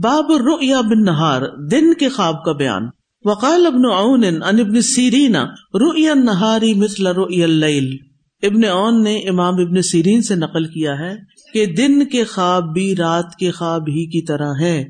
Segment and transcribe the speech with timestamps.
[0.00, 2.82] باب الرؤیا بن نہار دن کے خواب کا بیان۔
[3.24, 5.36] وقال ابن عون ان ابن سیرین،
[5.74, 7.98] رؤیا النہاری مثل رؤیا اللیل۔
[8.42, 11.14] ابن عون نے امام ابن سیرین سے نقل کیا ہے
[11.52, 14.84] کہ دن کے خواب بھی رات کے خواب ہی کی طرح ہے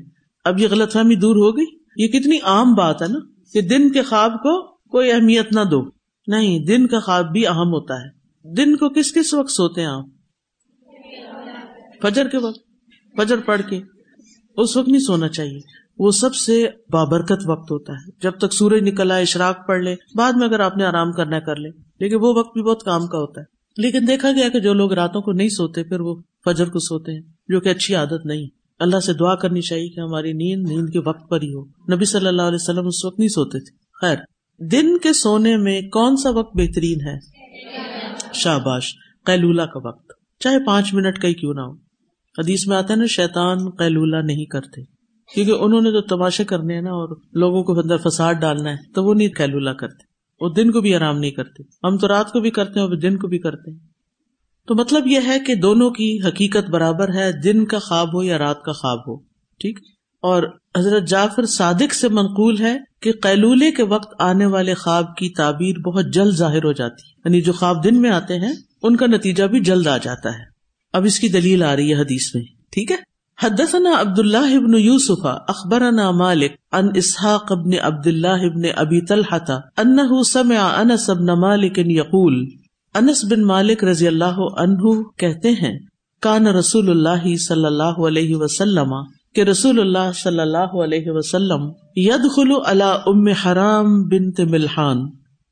[0.45, 1.65] اب یہ غلط فہمی دور ہو گئی۔
[1.97, 3.19] یہ کتنی عام بات ہے نا
[3.53, 5.83] کہ دن کے خواب کو کوئی اہمیت نہ دو۔
[6.27, 8.09] نہیں، دن کا خواب بھی اہم ہوتا ہے۔
[8.55, 10.05] دن کو کس کس وقت سوتے ہیں آپ؟
[12.01, 12.59] فجر کے وقت۔
[13.17, 13.81] فجر پڑھ کے۔
[14.57, 15.59] اس وقت نہیں سونا چاہیے۔
[15.99, 19.95] وہ سب سے بابرکت وقت ہوتا ہے۔ جب تک سورج نکل آئے، اشراق پڑھ لے،
[20.15, 23.07] بعد میں اگر آپ نے آرام کرنا کر لے۔ لیکن وہ وقت بھی بہت کام
[23.07, 23.45] کا ہوتا ہے۔
[23.77, 27.11] لیکن دیکھا گیا کہ جو لوگ راتوں کو نہیں سوتے، پھر وہ فجر کو سوتے
[27.11, 28.47] ہیں، جو کہ اچھی عادت نہیں۔
[28.79, 32.05] اللہ سے دعا کرنی چاہیے کہ ہماری نیند نیند کے وقت پر ہی ہو۔ نبی
[32.05, 34.15] صلی اللہ علیہ وسلم اس وقت نہیں سوتے تھے۔ خیر،
[34.59, 37.19] دن کے سونے میں کون سا وقت بہترین ہے؟
[38.33, 38.93] شاباش،
[39.25, 41.92] قیلولہ کا وقت۔ چاہے پانچ منٹ کا ہی کیوں نہ ہو۔
[42.37, 44.83] حدیث میں آتا ہے نا، شیطان قیلولہ نہیں کرتے۔
[45.33, 48.93] کیونکہ انہوں نے تو تماشے کرنے ہیں نا، اور لوگوں کو اندر فساد ڈالنا ہے،
[48.93, 52.31] تو وہ نہیں قیلولہ کرتے۔ وہ دن کو بھی آرام نہیں کرتے۔ ہم تو رات
[52.31, 53.79] کو بھی کرتے ہیں اور دن کو بھی کرتے ہیں۔
[54.67, 58.37] تو مطلب یہ ہے کہ دونوں کی حقیقت برابر ہے، دن کا خواب ہو یا
[58.37, 59.19] رات کا خواب ہو۔
[59.59, 59.79] ٹھیک؟
[60.21, 60.43] اور
[60.77, 65.79] حضرت جعفر صادق سے منقول ہے کہ قیلولے کے وقت آنے والے خواب کی تعبیر
[65.79, 69.05] بہت جلد ظاہر ہو جاتی ہے۔ یعنی جو خواب دن میں آتے ہیں، ان کا
[69.05, 70.52] نتیجہ بھی جلد آ جاتا ہے۔
[70.93, 72.95] اب اس کی دلیل آ رہی ہے حدیث میں، ٹھیک ہے؟
[73.39, 79.55] حدثنا عبد اللہ ابن یوسف، اخبرنا مالک ان اسحاق ابن عبد اللہ ابن ابی طلحة
[79.77, 82.37] انه سمع انس ابن مالک یقول،
[82.95, 85.73] انس بن مالک رضی اللہ عنہ کہتے ہیں،
[86.23, 88.93] کان رسول اللہ صلی اللہ علیہ وسلم،
[89.35, 95.05] کہ رسول اللہ صلی اللہ علیہ وسلم يدخل على ام حرام بنت ملحان،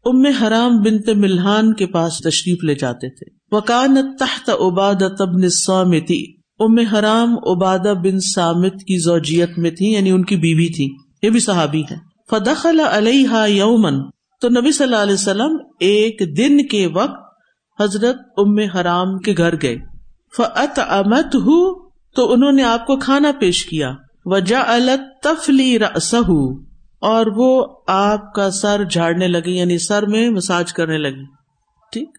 [0.06, 6.24] ام حرام بنت ملحان کے پاس تشریف لے جاتے تھے۔ وکان تحت عباد تبن سامتی
[6.60, 10.88] ام حرام عبادہ بن سامت کی زوجیت میں تھی یعنی ان کی بیوی تھی،
[11.24, 11.96] یہ بھی صحابی ہے
[12.30, 13.98] فدخل علیہ یومن
[14.42, 19.62] تو نبی صلی اللہ علیہ وسلم ایک دن کے وقت حضرت ام حرام کے گھر
[19.62, 19.78] گئے۔
[20.38, 23.92] فعت امت ہوں تو انہوں نے آپ کو کھانا پیش کیا۔
[24.26, 24.62] وجا
[25.24, 26.16] تفلی رسہ
[27.02, 31.24] اور وہ آپ کا سر جھاڑنے لگی یعنی سر میں مساج کرنے لگی۔
[31.92, 32.18] ٹھیک؟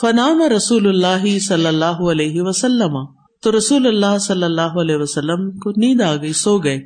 [0.00, 2.94] فنام رسول اللہ صلی اللہ علیہ وسلم.
[3.42, 6.78] تو رسول اللہ صلی اللہ علیہ وسلم کو نیند آ گئی، سو گئے۔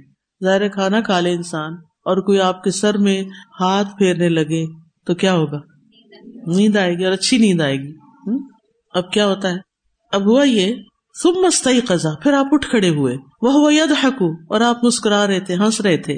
[0.44, 1.72] ظاہر کھانا کھا لے انسان،
[2.04, 3.22] اور کوئی آپ کے سر میں
[3.60, 4.64] ہاتھ پھیرنے لگے
[5.06, 5.58] تو کیا ہوگا؟
[6.46, 7.92] نیند آئے گی اور اچھی نیند آئے گی۔
[8.94, 9.56] اب کیا ہوتا ہے؟
[10.12, 10.74] اب ہوا یہ
[11.14, 15.40] سب مستعی قزا پھر آپ اٹھ کھڑے ہوئے۔ وہ ید حقو اور آپ مسکرا رہے
[15.40, 16.16] تھے، ہنس رہے تھے۔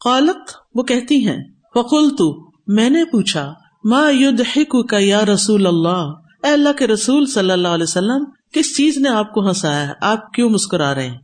[0.00, 1.38] قالت، وہ کہتی ہیں
[1.74, 2.28] فقول تو
[2.66, 3.52] میں نے پوچھا
[3.84, 4.10] ما
[4.88, 6.12] کا یا رسول اللہ
[6.44, 9.92] اے اللہ کے رسول صلی اللہ علیہ وسلم، کس چیز نے آپ کو ہنسایا ہے؟
[10.00, 11.18] آپ کیوں مسکرا رہے ہیں؟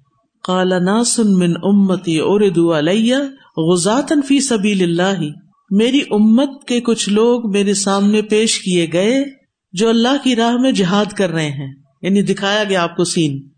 [0.45, 3.17] کالا ناسن من امتی اردو علیہ
[3.57, 5.23] غزاتن فی سبیل اللہ
[5.71, 9.25] میری امت کے کچھ لوگ میرے سامنے پیش کیے گئے
[9.73, 13.49] جو اللہ کی راہ میں جہاد کر رہے ہیں۔ یعنی دکھایا گیا آپ کو سین۔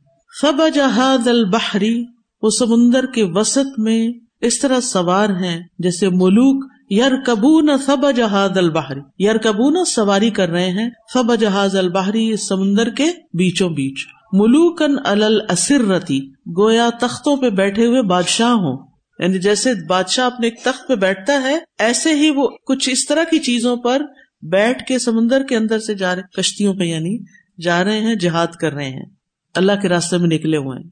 [0.41, 2.05] سب جہاد البحری
[2.43, 4.09] وہ سمندر کے وسط میں
[4.41, 10.49] اس طرح سوار ہیں جیسے ملوک یار کبو سب جہاز البحری یار کبو سواری کر
[10.49, 13.05] رہے ہیں سب جہاز البحری سمندر کے
[13.35, 16.29] بیچوں بیچ۔ ملوکن السرتی
[16.59, 18.87] گویا تختوں پہ بیٹھے ہوئے بادشاہ ہوں۔
[19.19, 23.25] یعنی جیسے بادشاہ اپنے ایک تخت پہ بیٹھتا ہے، ایسے ہی وہ کچھ اس طرح
[23.31, 24.03] کی چیزوں پر
[24.43, 27.25] بیٹھ کے سمندر کے اندر سے جا رہے کشتیوں پہ یعنی
[27.63, 29.07] جا رہے ہیں، جہاد کر رہے ہیں۔
[29.55, 30.91] اللہ کے راستے میں نکلے ہوئے ہیں۔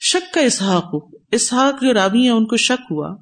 [0.00, 0.94] شک کا اسحاق۔
[1.32, 3.16] اسحاق جو رابی ہیں، ان کو شک ہوا۔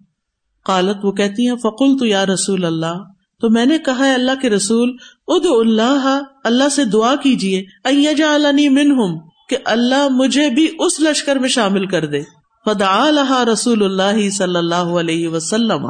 [0.64, 3.04] قالت، وہ کہتی ہیں فقول تو یا رسول اللہ،
[3.40, 4.96] تو میں نے کہا ہے اللہ کے رسول
[5.28, 7.64] اد اللہ اللہ سے دعا کیجیے
[8.68, 9.18] من
[9.48, 12.20] کہ اللہ مجھے بھی اس لشکر میں شامل کر دے۔
[12.64, 15.86] فدا رسول اللہ صلی اللہ علیہ وسلم۔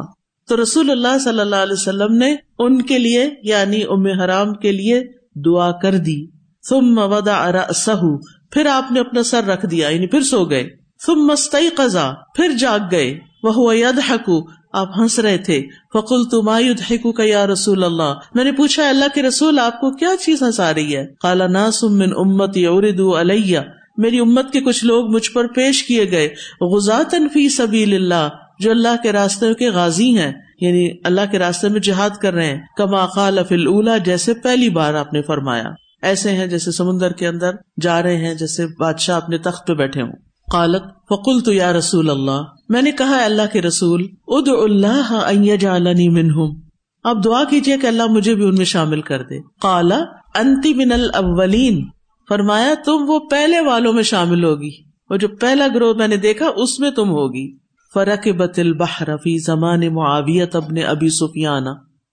[0.49, 4.73] تو رسول اللہ صلی اللہ علیہ وسلم نے ان کے لیے یعنی ام حرام کے
[4.73, 5.03] لیے،
[5.45, 6.27] دعا کر دی۔
[6.69, 8.09] ثم وضع رأسه
[8.51, 10.69] پھر آپ نے اپنا سر رکھ دیا یعنی پھر سو گئے۔
[11.07, 16.49] تم مستعی قزا پھر جاگ گئے۔ وہ ید حکو آپ ہنس رہے تھے۔ فکل تم
[16.91, 20.43] حکو کا یا رسول اللہ میں نے پوچھا، اللہ کے رسول آپ کو کیا چیز
[20.43, 23.59] ہنسا رہی ہے؟ کالا ناسم من امت اردو علیہ
[23.99, 26.29] میری امت کے کچھ لوگ مجھ پر پیش کیے گئے۔
[26.61, 28.29] غزاتن فی سبیل اللہ
[28.59, 32.47] جو اللہ کے راستے کے غازی ہیں۔ یعنی اللہ کے راستے میں جہاد کر رہے
[32.47, 35.65] ہیں۔ کما قال فی الا جیسے پہلی بار آپ نے فرمایا۔
[36.03, 40.03] ایسے ہیں جیسے سمندر کے اندر جا رہے ہیں، جیسے بادشاہ اپنے تخت پہ بیٹھے
[40.03, 45.57] ہوں۔ قالت فکل تو یا رسول اللہ میں نے کہا اللہ کے رسول اد اللہ
[45.61, 46.61] جالنی منہم۔
[47.05, 49.99] اب دعا کیجیے کہ اللہ مجھے بھی ان میں شامل کر دے۔ کالا
[50.35, 51.85] انتی من الاولین۔
[52.29, 54.71] فرمایا، تم وہ پہلے والوں میں شامل ہوگی
[55.11, 57.57] وہ جو پہلا گروہ میں نے دیکھا، اس میں تم ہوگی۔
[57.95, 61.71] فرق بت البحر فی زمان معاویت ابن ابی سفیانہ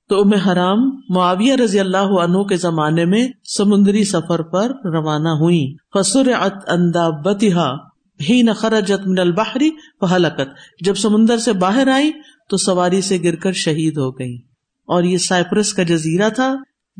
[0.09, 3.27] تو ام حرام، معاویہ رضی اللہ عنہ کے زمانے میں
[3.57, 6.31] سمندری سفر پر روانہ ہوئی فسر
[7.25, 7.88] بتہا
[8.30, 9.69] ہی نخرجت من البحری
[10.01, 12.12] فہلکت۔ جب سمندر سے باہر آئی
[12.50, 14.36] تو سواری سے گر کر شہید ہو گئی
[14.88, 16.56] اور یہ سائپرس کا جزیرہ تھا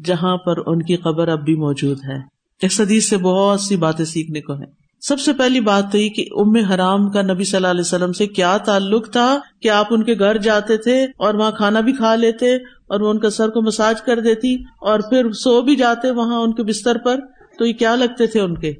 [0.06, 4.06] جہاں پر ان کی قبر اب بھی موجود ہے۔ اس حدیث سے بہت سی باتیں
[4.06, 7.57] سیکھنے کو ہے سب سے پہلی بات تو یہ کہ ام حرام کا نبی صلی
[7.57, 11.33] اللہ علیہ وسلم سے کیا تعلق تھا کہ آپ ان کے گھر جاتے تھے اور
[11.33, 15.00] وہاں کھانا بھی کھا لیتے اور وہ ان کا سر کو مساج کر دیتی اور
[15.00, 17.19] پھر سو بھی جاتے وہاں ان کے بستر پر۔
[17.60, 18.74] تو یہ کیا لگتے تھے ان کے؟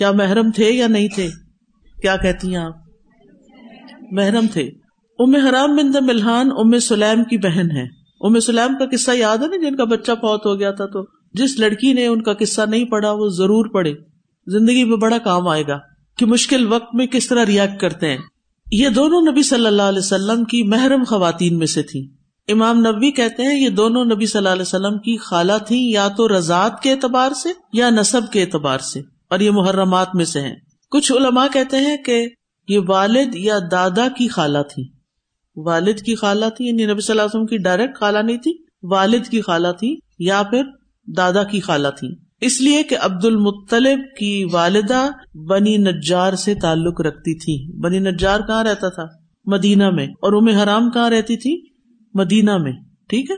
[0.00, 1.28] کیا محرم تھے یا نہیں تھے؟
[2.02, 2.72] کیا کہتی ہیں آپ؟
[4.10, 4.70] محرم تھے۔
[5.18, 7.82] ام حرام بن ملحان، ام سلیم کی بہن ہے
[8.20, 11.06] ام سلیم کا قصہ یاد ہے نا جن کا بچہ فوت ہو گیا تھا؟ تو
[11.34, 13.94] جس لڑکی نے ان کا قصہ نہیں پڑھا، وہ ضرور پڑھے۔
[14.46, 15.78] زندگی میں بڑا کام آئے گا
[16.16, 18.18] کہ مشکل وقت میں کس طرح ریئیکٹ کرتے ہیں۔
[18.72, 22.08] یہ دونوں نبی صلی اللہ علیہ وسلم کی محرم خواتین میں سے تھی
[22.48, 26.08] امام نبی کہتے ہیں یہ دونوں نبی صلی اللہ علیہ وسلم کی خالہ تھی یا
[26.08, 30.40] تو رضاط کے اعتبار سے یا نصب کے اعتبار سے۔ اور یہ محرمات میں سے
[30.40, 30.56] ہیں۔
[30.90, 32.28] کچھ علماء کہتے ہیں کہ
[32.68, 34.88] یہ والد یا دادا کی خالہ تھی۔
[35.56, 38.52] والد کی خالہ تھی یعنی نبی صلی اللہ علیہ وسلم کی ڈائریکٹ خالہ نہیں تھی،
[38.82, 40.62] والد کی خالہ تھی یا پھر
[41.06, 47.00] دادا کی خالہ تھی۔ اس لیے کہ عبد المطلب کی والدہ بنی نجار سے تعلق
[47.00, 49.04] رکھتی تھی۔ بنی نجار کہاں رہتا تھا؟
[49.44, 51.62] مدینہ میں۔ اور ام حرام کہاں رہتی تھی؟
[52.14, 52.72] مدینہ میں۔
[53.08, 53.36] ٹھیک ہے؟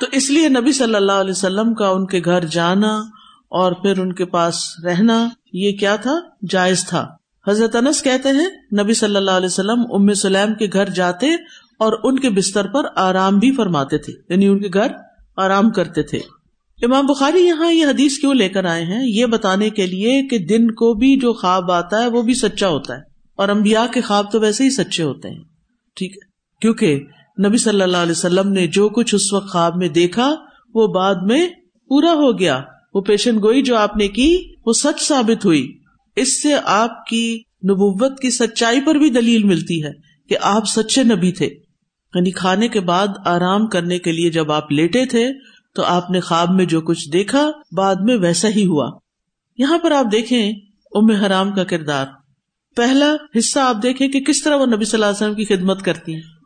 [0.00, 3.02] تو اس لیے نبی صلی اللہ علیہ وسلم کا ان کے گھر جانا
[3.50, 6.14] اور پھر ان کے پاس رہنا یہ کیا تھا؟
[6.50, 7.06] جائز تھا۔
[7.46, 8.48] حضرت انس کہتے ہیں،
[8.82, 11.32] نبی صلی اللہ علیہ وسلم ام سلیم کے گھر جاتے
[11.80, 14.92] اور ان کے بستر پر آرام بھی فرماتے تھے یعنی ان کے گھر
[15.36, 16.18] آرام کرتے تھے۔
[16.78, 20.38] امام بخاری یہاں یہ حدیث کیوں لے کر آئے ہیں؟ یہ بتانے کے لیے کہ
[20.46, 23.00] دن کو بھی جو خواب آتا ہے وہ بھی سچا ہوتا ہے،
[23.38, 25.42] اور امبیا کے خواب تو ویسے ہی سچے ہوتے ہیں۔
[25.96, 26.28] ٹھیک ہے۔
[26.60, 27.00] کیونکہ
[27.46, 30.34] نبی صلی اللہ علیہ وسلم نے جو کچھ اس وقت خواب میں دیکھا،
[30.74, 31.46] وہ بعد میں
[31.90, 32.60] پورا ہو گیا۔
[32.94, 35.78] وہ پیشن گوئی جو آپ نے کی، وہ سچ ثابت ہوئی۔
[36.16, 39.90] اس سے آپ کی نبوت کی سچائی پر بھی دلیل ملتی ہے
[40.28, 41.46] کہ آپ سچے نبی تھے۔
[42.14, 45.30] یعنی کھانے کے بعد آرام کرنے کے لیے جب آپ لیٹے تھے،
[45.74, 48.90] تو آپ نے خواب میں جو کچھ دیکھا، بعد میں ویسا ہی ہوا۔
[49.58, 50.52] یہاں پر آپ دیکھیں
[50.94, 52.06] ام حرام کا کردار۔
[52.76, 55.82] پہلا حصہ آپ دیکھیں کہ کس طرح وہ نبی صلی اللہ علیہ وسلم کی خدمت
[55.82, 56.39] کرتی ہیں۔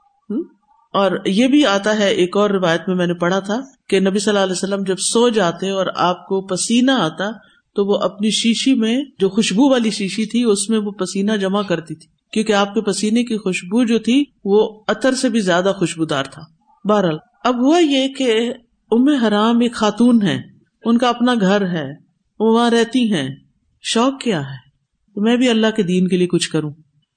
[0.95, 4.19] اور یہ بھی آتا ہے، ایک اور روایت میں میں نے پڑھا تھا کہ نبی
[4.19, 7.31] صلی اللہ علیہ وسلم جب سو جاتے اور آپ کو پسینہ آتا
[7.75, 11.63] تو وہ اپنی شیشی میں جو خوشبو والی شیشی تھی، اس میں وہ پسینہ جمع
[11.63, 15.73] کرتی تھی۔ کیونکہ آپ کے پسینے کی خوشبو جو تھی، وہ اتر سے بھی زیادہ
[15.79, 16.43] خوشبودار تھا۔
[16.89, 18.53] بہرحال، اب ہوا یہ کہ
[18.91, 20.43] ام حرام ایک خاتون ہے
[20.85, 21.91] ان کا اپنا گھر ہے۔
[22.41, 23.29] وہ وہاں رہتی ہیں۔
[23.83, 24.57] شوق کیا ہے؟
[25.17, 26.71] میں بھی اللہ کے دین کے لیے کچھ کروں۔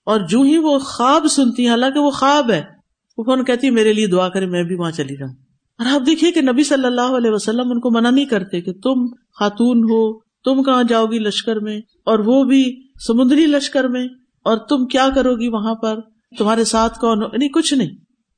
[0.06, 2.77] اور جو ہی وہ خواب سنتی ہیں، حالانکہ وہ خواب ہے۔
[3.18, 5.34] وہ فون کہتی میرے لیے دعا کرے میں بھی وہاں چلی جاؤں۔
[5.78, 8.74] اور آپ دیکھیے کہ نبی صلی اللہ علیہ وسلم ان کو منع نہیں کرتے کہ
[8.74, 9.08] تم
[9.40, 14.08] خاتون ہو، تم کہاں جاؤ گی لشکر میں، اور وہ بھی سمندری لشکر میں،
[14.44, 16.00] اور تم کیا کرو گی وہاں پر؟
[16.38, 17.90] تمہارے ساتھ کون ہو؟ نہیں کچھ نہیں۔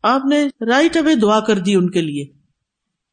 [0.03, 2.25] آپ نے رائٹ اوے دعا کر دی ان کے لیے۔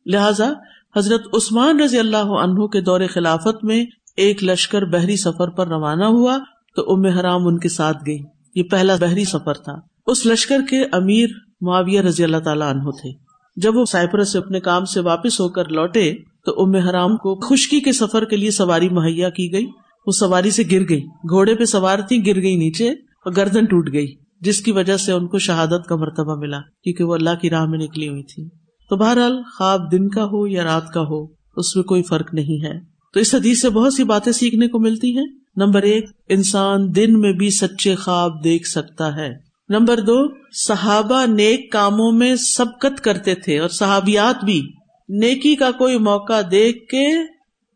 [0.07, 0.53] لہذا
[0.97, 3.85] حضرت عثمان رضی اللہ عنہ کے دور خلافت میں
[4.17, 6.39] ایک لشکر بحری سفر پر روانہ ہوا
[6.77, 8.19] تو ام حرام ان کے ساتھ گئی
[8.55, 9.73] یہ پہلا بحری سفر تھا۔
[10.07, 11.27] اس لشکر کے امیر
[11.61, 13.11] معاویہ رضی اللہ تعالیٰ عنہ تھے۔
[13.57, 16.15] جب وہ سائپرس سے اپنے کام سے واپس ہو کر لوٹے
[16.47, 19.67] تو ام حرام کو خشکی کے سفر کے لیے سواری مہیا کی گئی۔
[20.07, 23.93] وہ سواری سے گر گئی۔ گھوڑے پہ سوار تھی، گر گئی نیچے اور گردن ٹوٹ
[23.93, 27.51] گئی، جس کی وجہ سے ان کو شہادت کا مرتبہ ملا، کیونکہ وہ اللہ کی
[27.51, 28.49] راہ میں نکلی ہوئی تھی۔
[28.91, 32.65] تو بہرحال، خواب دن کا ہو یا رات کا ہو، اس میں کوئی فرق نہیں
[32.65, 32.81] ہے۔
[33.15, 37.21] تو اس حدیث سے بہت سی باتیں سیکھنے کو ملتی ہیں۔ نمبر ایک، انسان دن
[37.21, 43.35] میں بھی سچے خواب دیکھ سکتا ہے۔ نمبر دو، صحابہ نیک کاموں میں سبقت کرتے
[43.35, 44.73] تھے اور صحابیات بھی۔
[45.09, 47.07] نیکی کا کوئی موقع دیکھ کے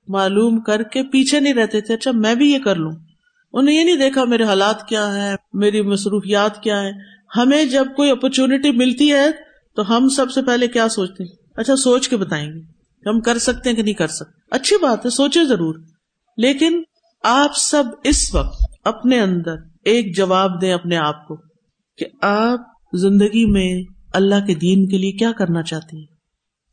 [0.09, 2.93] معلوم کر کے پیچھے نہیں رہتے تھے۔ اچھا میں بھی یہ کر لوں۔
[3.53, 6.91] انہیں یہ نہیں دیکھا میرے حالات کیا ہے میری مصروفیات کیا ہے
[7.37, 9.31] ہمیں جب کوئی اپرچونٹی ملتی ہے
[9.77, 12.61] تو ہم سب سے پہلے کیا سوچتے ہیں؟ اچھا سوچ کے بتائیں گے۔
[13.09, 15.75] ہم کر سکتے ہیں کہ نہیں کر سکتے؟ اچھی بات ہے، سوچے ضرور۔
[16.37, 16.83] لیکن
[17.25, 19.55] آپ سب اس وقت اپنے اندر
[19.85, 21.50] ایک جواب دیں اپنے آپ کو۔
[22.01, 22.61] کہ آپ
[22.93, 23.83] زندگی میں
[24.15, 26.07] اللہ کے دین کے لیے کیا کرنا چاہتے ہیں؟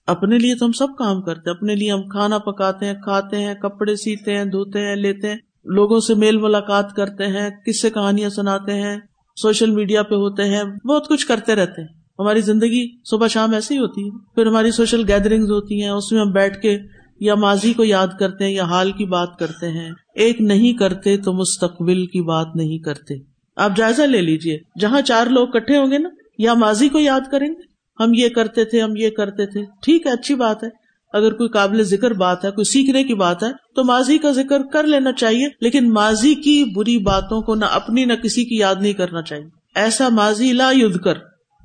[0.07, 3.38] اپنے لیے تو ہم سب کام کرتے ہیں، اپنے لیے ہم کھانا پکاتے ہیں، کھاتے
[3.38, 7.81] ہیں، کپڑے سیتے ہیں، دھوتے ہیں، لیتے ہیں، لوگوں سے میل ملاقات کرتے ہیں، کس
[7.81, 8.98] سے کہانیاں سناتے ہیں،
[9.41, 11.88] سوشل میڈیا پہ ہوتے ہیں، بہت کچھ کرتے رہتے ہیں۔
[12.19, 16.12] ہماری زندگی صبح شام ایسی ہی ہوتی ہے۔ پھر ہماری سوشل گیدرنگ ہوتی ہیں، اس
[16.12, 16.79] میں ہم بیٹھ کے
[17.19, 21.17] یا ماضی کو یاد کرتے ہیں یا حال کی بات کرتے ہیں۔ ایک نہیں کرتے
[21.17, 25.91] تو مستقبل کی بات نہیں کرتے۔ آپ جائزہ لے لیجیے۔ جہاں چار لوگ کٹھے ہوں
[25.91, 29.45] گے نا، یا ماضی کو یاد کریں گے۔ ہم یہ کرتے تھے، ہم یہ کرتے
[29.45, 30.69] تھے۔ ٹھیک ہے، اچھی بات ہے۔
[31.13, 34.61] اگر کوئی قابل ذکر بات ہے، کوئی سیکھنے کی بات ہے، تو ماضی کا ذکر
[34.61, 38.75] کر لینا چاہیے۔ لیکن ماضی کی بری باتوں کو نہ اپنی، نہ کسی کی یاد
[38.81, 39.45] نہیں کرنا چاہیے۔
[39.75, 41.13] ایسا ماضی لا ید کر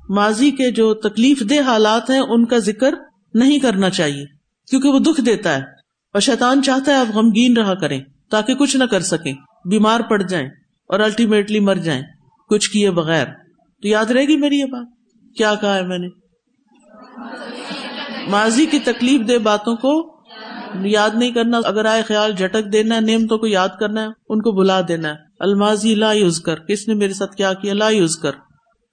[0.09, 2.95] ماضی کے جو تکلیف دہ حالات ہیں، ان کا ذکر
[3.33, 4.25] نہیں کرنا چاہیے۔
[4.69, 5.61] کیونکہ وہ دکھ دیتا ہے۔
[6.13, 9.33] اور شیطان چاہتا ہے آپ غمگین رہا کریں، تاکہ کچھ نہ کر سکیں،
[9.65, 10.49] بیمار پڑ جائیں۔
[10.87, 12.01] اور الٹیمیٹلی مر جائیں۔
[12.49, 13.25] کچھ کیے بغیر۔
[13.81, 14.87] تو یاد رہے گی میری یہ بات؟
[15.37, 16.07] کیا کہا ہے میں نے؟
[18.27, 20.13] ماضی کی تکلیف دہ باتوں کو
[20.75, 24.51] یاد نہیں کرنا۔ اگر آئے خیال جھٹک دینا نعمتوں کو یاد کرنا ہے، ان کو
[24.51, 28.15] بلا دینا ہے۔ الماضی لا یوز کر کس نے میرے ساتھ کیا کیا؟ لا یوز
[28.15, 28.31] کر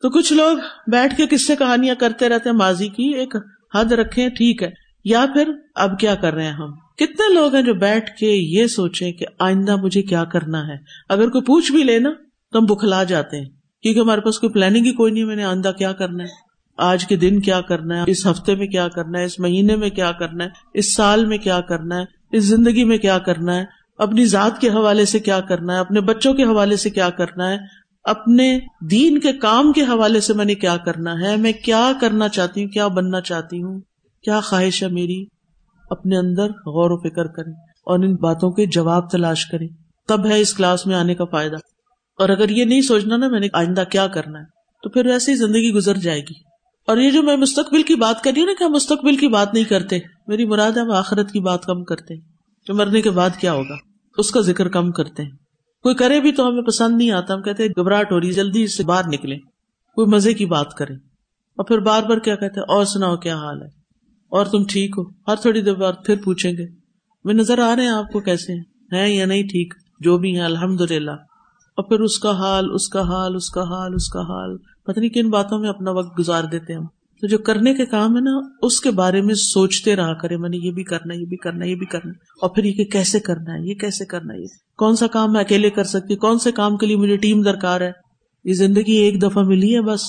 [0.03, 0.57] تو کچھ لوگ
[0.87, 3.37] بیٹھ کے کس سے کہانیاں کرتے رہتے ہیں۔ ماضی کی ایک
[3.75, 4.71] حد رکھے ٹھیک ہے۔
[5.05, 8.66] یا پھر اب کیا کر رہے ہیں ہم؟ کتنے لوگ ہیں جو بیٹھ کے یہ
[8.66, 10.76] سوچے کہ آئندہ مجھے کیا کرنا ہے
[11.09, 12.11] اگر کوئی پوچھ بھی لے نا
[12.52, 13.49] تو ہم بکھلا جاتے ہیں
[13.85, 17.07] کیونکہ ہمارے پاس کوئی پلاننگ ہی کوئی نہیں میں نے آئندہ کیا کرنا ہے آج
[17.07, 20.12] کے دن کیا کرنا ہے اس ہفتے میں کیا کرنا ہے اس مہینے میں کیا
[20.12, 23.64] کرنا ہے اس سال میں کیا کرنا ہے اس زندگی میں کیا کرنا ہے
[23.99, 27.50] اپنی ذات کے حوالے سے کیا کرنا ہے اپنے بچوں کے حوالے سے کیا کرنا
[27.50, 27.57] ہے
[28.04, 28.59] اپنے
[28.90, 32.62] دین کے کام کے حوالے سے میں نے کیا کرنا ہے میں کیا کرنا چاہتی
[32.62, 33.80] ہوں کیا بننا چاہتی ہوں
[34.25, 35.25] کیا خواہش ہے میری
[35.91, 39.69] اپنے اندر غور و فکر کریں اور ان باتوں کے جواب تلاش کریں۔
[40.09, 41.57] تب ہے اس کلاس میں آنے کا فائدہ۔
[42.19, 44.45] اور اگر یہ نہیں سوچنا نا میں نے آئندہ کیا کرنا ہے،
[44.83, 46.51] تو پھر ویسے ہی زندگی گزر جائے گی۔
[46.87, 49.29] اور یہ جو میں مستقبل کی بات کر رہی ہوں نا کہ ہم مستقبل کی
[49.29, 52.21] بات نہیں کرتے، میری مراد ہے ہم آخرت کی بات کم کرتے ہیں۔
[52.67, 53.75] کہ مرنے کے بعد کیا ہوگا،
[54.19, 55.31] اس کا ذکر کم کرتے ہیں۔
[55.83, 58.77] کوئی کرے بھی تو ہمیں پسند نہیں آتا، ہم کہتے گھبراہٹ ہو رہی جلدی اس
[58.77, 59.37] سے باہر نکلے
[59.95, 63.37] کوئی مزے کی بات کرے۔ اور پھر بار بار کیا کہتے ہیں، اور سناؤ کیا
[63.37, 63.80] حال ہے۔
[64.31, 66.67] اور تم ٹھیک ہو؟ ہر تھوڑی دیر بعد پھر پوچھیں گے۔
[67.25, 68.53] وہ نظر آ رہے ہیں آپ کو کیسے؟
[68.97, 72.89] ہیں یا نہیں ٹھیک؟ جو بھی ہیں الحمد للہ اور پھر اس کا حال، اس
[72.89, 76.19] کا حال، اس کا حال، اس کا حال۔ پتہ نہیں کن باتوں میں اپنا وقت
[76.19, 76.87] گزار دیتے ہم۔
[77.21, 80.49] تو جو کرنے کے کام ہے نا، اس کے بارے میں سوچتے رہا کرے میں
[80.49, 83.55] نے یہ بھی کرنا، یہ بھی کرنا، یہ بھی کرنا۔ اور پھر یہ کیسے کرنا
[83.55, 84.45] ہے، یہ کیسے کرنا ہے؟
[84.79, 87.81] کون سا کام میں اکیلے کر سکتی؟ کون سے کام کے لیے مجھے ٹیم درکار
[87.81, 87.93] ہے؟
[88.45, 90.01] یہ زندگی ایک دفعہ ملی ہے بس،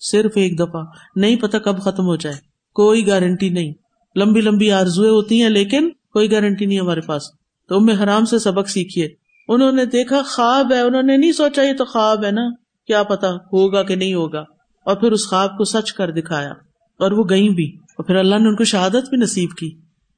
[0.00, 0.82] صرف ایک دفعہ۔
[1.16, 3.72] نہیں پتا کب ختم ہو جائے۔ کوئی گارنٹی نہیں۔
[4.16, 7.22] لمبی لمبی آرزویں ہوتی ہیں، لیکن کوئی گارنٹی نہیں ہمارے پاس۔
[7.68, 9.08] تو ام حرام سے سبق سیکھیے۔
[9.48, 12.42] انہوں نے دیکھا خواب ہے، انہوں نے نہیں سوچا یہ تو خواب ہے نا۔
[12.86, 14.44] کیا پتا ہوگا کہ نہیں ہوگا۔
[14.84, 16.50] اور پھر اس خواب کو سچ کر دکھایا۔
[16.98, 19.70] اور وہ گئی بھی۔ اور پھر اللہ نے ان کو شہادت بھی نصیب کی۔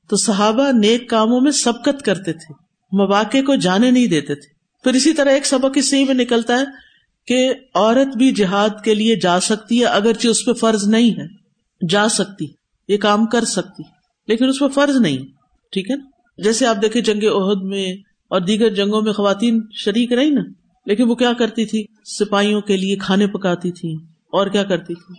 [0.08, 2.54] تو صحابہ نیک کاموں میں سبقت کرتے تھے۔
[2.92, 4.52] مواقع کو جانے نہیں دیتے تھے۔
[4.84, 6.64] پھر اسی طرح ایک سبق اس سے میں نکلتا ہے
[7.26, 11.41] کہ عورت بھی جہاد کے لیے جا سکتی ہے، اگرچہ اس پہ فرض نہیں ہے۔
[11.90, 12.46] جا سکتی،
[12.88, 13.82] یہ کام کر سکتی،
[14.28, 15.18] لیکن اس پہ فرض نہیں،
[15.72, 16.04] ٹھیک ہے نا؟
[16.38, 17.92] جیسے آپ دیکھیں جنگ عہد میں
[18.30, 20.40] اور دیگر جنگوں میں خواتین شریک رہی نا،
[20.86, 23.92] لیکن وہ کیا کرتی تھی؟ سپاہیوں کے لیے کھانے پکاتی تھی،
[24.32, 25.14] اور کیا کرتی تھی؟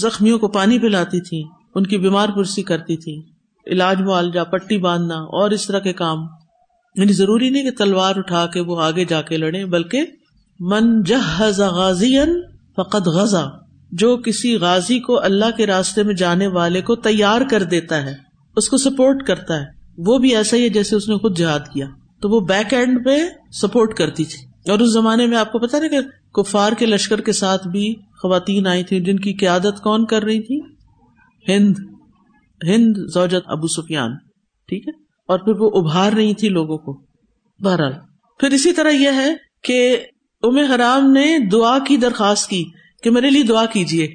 [0.00, 1.42] زخمیوں کو پانی پلاتی تھی،
[1.74, 3.22] ان کی بیمار پرسی کرتی تھی،
[3.66, 6.18] علاج معالجہ، پٹی باندھنا، اور اس طرح کے کام۔
[6.96, 10.04] یعنی ضروری نہیں کہ تلوار اٹھا کے وہ آگے جا کے لڑے بلکہ
[10.60, 12.16] من جہز غازی
[12.76, 13.50] فقط غزہ
[13.92, 18.14] جو کسی غازی کو اللہ کے راستے میں جانے والے کو تیار کر دیتا ہے،
[18.56, 21.60] اس کو سپورٹ کرتا ہے۔ وہ بھی ایسا ہی ہے جیسے اس نے خود جہاد
[21.60, 21.86] کیا۔
[22.20, 23.18] تو وہ بیک اینڈ پہ
[23.52, 26.00] سپورٹ کرتی تھی۔ اور اس زمانے میں آپ کو پتا نا کہ
[26.34, 30.40] کفار کے لشکر کے ساتھ بھی خواتین آئی تھی جن کی قیادت کون کر رہی
[30.40, 30.60] تھی؟
[31.48, 31.74] ہند۔
[32.64, 34.16] ہند زوجت ابو سفیان۔
[34.68, 34.92] ٹھیک ہے؟
[35.28, 37.02] اور پھر وہ ابھار رہی تھی لوگوں کو۔
[37.58, 37.92] بہرحال۔
[38.38, 39.96] پھر اسی طرح یہ ہے کہ
[40.42, 42.64] ام حرام نے دعا کی درخواست کی۔
[43.02, 44.06] کہ میرے لیے دعا کیجیے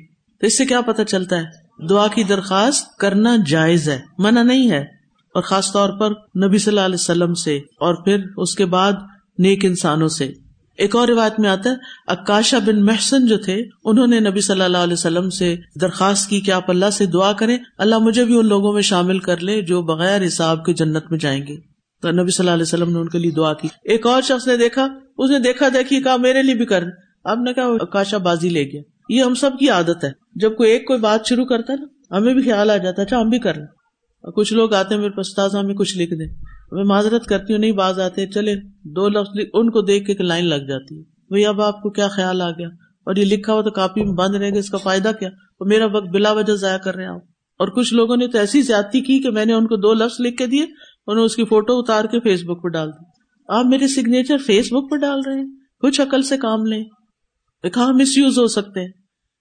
[0.41, 1.43] تو اس سے کیا پتا چلتا ہے؟
[1.89, 6.09] دعا کی درخواست کرنا جائز ہے، منع نہیں ہے۔ اور خاص طور پر
[6.45, 8.93] نبی صلی اللہ علیہ وسلم سے اور پھر اس کے بعد
[9.39, 10.33] نیک انسانوں سے۔
[10.77, 11.75] ایک اور روایت میں آتا ہے
[12.07, 16.39] اکاشا بن محسن جو تھے، انہوں نے نبی صلی اللہ علیہ وسلم سے درخواست کی
[16.39, 19.61] کہ آپ اللہ سے دعا کریں، اللہ مجھے بھی ان لوگوں میں شامل کر لے
[19.61, 21.55] جو بغیر حساب کے جنت میں جائیں گے۔
[22.01, 24.47] تو نبی صلی اللہ علیہ وسلم نے ان کے لیے دعا کی۔ ایک اور شخص
[24.47, 26.83] نے دیکھا، اس نے دیکھا دیکھی کہا، میرے لیے بھی کر۔
[27.27, 30.71] اب نے کہا اکاشا بازی لے گیا۔ یہ ہم سب کی عادت ہے۔ جب کوئی
[30.71, 33.29] ایک کوئی بات شروع کرتا ہے نا، ہمیں بھی خیال آ جاتا ہے اچھا ہم
[33.29, 33.65] بھی کر لیں
[34.35, 36.35] کچھ لوگ آتے ہیں، میرے پاس تازہ کچھ لکھ دیں۔
[36.71, 40.21] میں معذرت کرتی ہوں، نہیں باز آتے چلے دو لفظ ان کو دیکھ کے ایک
[40.21, 42.67] لائن لگ جاتی ہے۔ بھائی اب آپ کو کیا خیال آ گیا؟
[43.05, 45.67] اور یہ لکھا ہوا تو کاپی میں بند رہے گا اس کا فائدہ کیا؟ اور
[45.67, 47.21] میرا وقت بلا وجہ ضائع کر رہے ہیں آپ۔
[47.59, 50.15] اور کچھ لوگوں نے تو ایسی زیادتی کی کہ میں نے ان کو دو لفظ
[50.19, 53.03] لکھ کے دیے، انہوں نے اس کی فوٹو اتار کے فیس بک پہ ڈال دی۔
[53.47, 55.47] آپ میرے سگنیچر فیس بک پہ ڈال رہے ہیں؟
[55.81, 56.83] کچھ عقل سے کام لیں۔
[57.63, 58.91] کہاں مس یوز ہو سکتے ہیں۔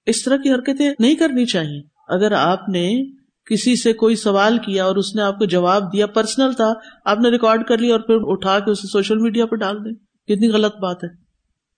[0.07, 3.05] اس طرح کی حرکتیں نہیں کرنی چاہیے۔ اگر آپ نے
[3.51, 6.73] کسی سے کوئی سوال کیا اور اس نے آپ کو جواب دیا پرسنل تھا،
[7.05, 9.93] آپ نے ریکارڈ کر لیا اور پھر اٹھا کے اسے سوشل میڈیا پہ ڈال دیں۔
[10.29, 11.09] کتنی غلط بات ہے۔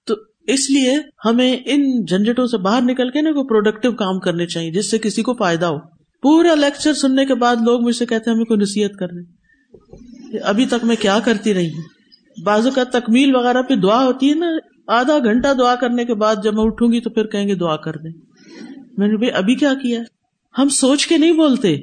[0.07, 0.15] تو
[0.47, 4.71] اس لیے ہمیں ان جھنجٹوں سے باہر نکل کے نا کوئی پروڈکٹیو کام کرنے چاہیے،
[4.71, 5.79] جس سے کسی کو فائدہ ہو۔
[6.23, 10.39] پورا لیکچر سننے کے بعد لوگ مجھ سے کہتے ہیں، ہمیں کوئی نصیحت کر رہے
[10.39, 11.83] ابھی تک میں کیا کرتی رہی ہوں؟
[12.45, 14.47] بازو کا تکمیل وغیرہ پہ دعا ہوتی ہے نا
[14.89, 17.77] آدھا گھنٹہ دعا کرنے کے بعد جب میں اٹھوں گی تو پھر کہیں گے دعا
[17.77, 18.11] کر دیں۔
[18.99, 20.01] میں نے بھائی، ابھی کیا کیا
[20.59, 21.77] ہم سوچ کے نہیں بولتے،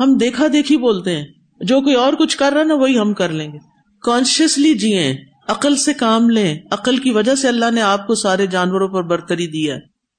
[0.00, 1.26] ہم دیکھا دیکھی بولتے ہیں۔
[1.60, 3.58] جو کوئی اور کچھ کر رہا نا، وہی ہم کر لیں گے۔
[4.02, 5.16] کانشیسلی جیے
[5.48, 9.02] عقل سے کام لیں۔ عقل کی وجہ سے اللہ نے آپ کو سارے جانوروں پر
[9.02, 9.78] برتری دیا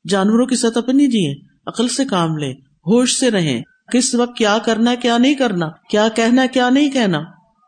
[0.10, 1.34] جانوروں کی سطح پر نہیں جیے
[1.66, 2.54] عقل سے کام لیں۔
[2.88, 3.62] ہوش سے رہیں۔
[3.92, 7.22] کس وقت کیا کرنا کیا نہیں کرنا، کیا کہنا کیا نہیں کہنا۔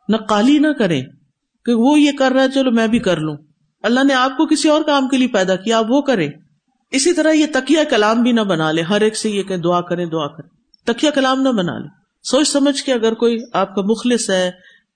[0.09, 1.01] نہ کالی نہ کریں،
[1.65, 3.35] کہ وہ یہ کر رہا ہے، چلو میں بھی کر لوں۔
[3.83, 6.29] اللہ نے آپ کو کسی اور کام کے لیے پیدا کیا، آپ وہ کریں۔
[6.91, 9.81] اسی طرح یہ تکیا کلام بھی نہ بنا لے۔ ہر ایک سے یہ کہ دعا
[9.81, 10.49] کریں دعا کریں۔
[10.85, 11.87] تکیا کلام نہ بنا لے۔
[12.23, 14.51] سوچ سمجھ کے اگر کوئی آپ کا مخلص ہے،